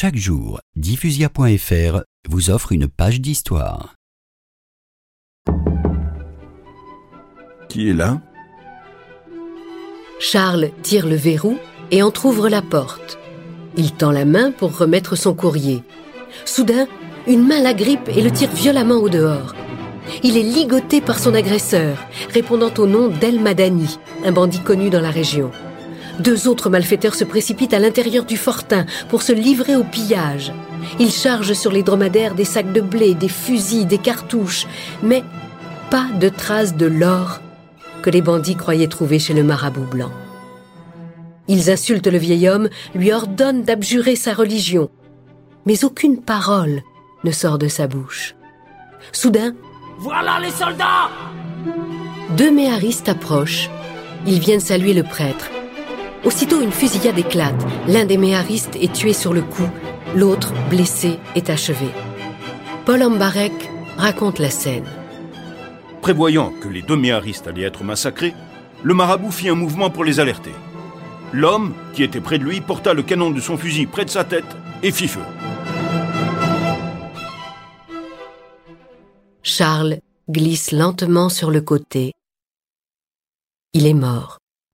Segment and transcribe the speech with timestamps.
[0.00, 3.96] Chaque jour, diffusia.fr vous offre une page d'histoire.
[7.68, 8.20] Qui est là?
[10.20, 11.58] Charles tire le verrou
[11.90, 13.18] et entr'ouvre la porte.
[13.76, 15.82] Il tend la main pour remettre son courrier.
[16.44, 16.86] Soudain,
[17.26, 19.56] une main l'agrippe et le tire violemment au dehors.
[20.22, 21.98] Il est ligoté par son agresseur,
[22.32, 25.50] répondant au nom d'El Madani, un bandit connu dans la région.
[26.20, 30.52] Deux autres malfaiteurs se précipitent à l'intérieur du fortin pour se livrer au pillage.
[30.98, 34.66] Ils chargent sur les dromadaires des sacs de blé, des fusils, des cartouches,
[35.02, 35.22] mais
[35.90, 37.40] pas de traces de l'or
[38.02, 40.10] que les bandits croyaient trouver chez le marabout blanc.
[41.46, 44.90] Ils insultent le vieil homme, lui ordonnent d'abjurer sa religion,
[45.66, 46.82] mais aucune parole
[47.24, 48.34] ne sort de sa bouche.
[49.12, 49.54] Soudain,
[49.98, 51.08] Voilà les soldats
[52.36, 53.70] deux méharistes approchent.
[54.26, 55.50] Ils viennent saluer le prêtre.
[56.28, 57.66] Aussitôt, une fusillade éclate.
[57.86, 59.66] L'un des méharistes est tué sur le coup,
[60.14, 61.86] l'autre, blessé, est achevé.
[62.84, 64.84] Paul Ambarek raconte la scène.
[66.02, 68.34] Prévoyant que les deux méharistes allaient être massacrés,
[68.82, 70.52] le marabout fit un mouvement pour les alerter.
[71.32, 74.24] L'homme, qui était près de lui, porta le canon de son fusil près de sa
[74.24, 75.22] tête et fit feu.
[79.42, 82.12] Charles glisse lentement sur le côté.
[83.72, 84.36] Il est mort.